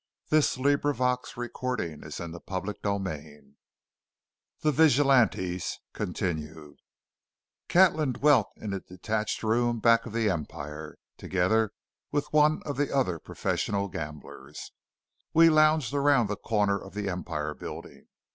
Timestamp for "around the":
15.93-16.35